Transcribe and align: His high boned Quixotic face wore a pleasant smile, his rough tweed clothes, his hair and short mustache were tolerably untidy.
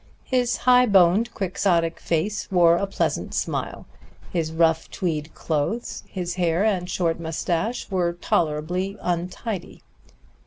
His 0.25 0.57
high 0.57 0.87
boned 0.87 1.31
Quixotic 1.35 1.99
face 1.99 2.49
wore 2.49 2.75
a 2.75 2.87
pleasant 2.87 3.35
smile, 3.35 3.85
his 4.33 4.51
rough 4.51 4.89
tweed 4.89 5.31
clothes, 5.35 6.01
his 6.07 6.33
hair 6.33 6.63
and 6.65 6.89
short 6.89 7.19
mustache 7.19 7.87
were 7.91 8.13
tolerably 8.13 8.97
untidy. 8.99 9.83